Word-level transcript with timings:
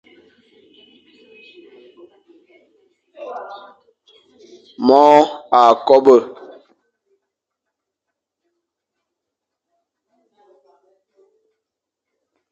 Môr 4.85 5.19
a 5.59 5.61
kobe. 5.87 6.15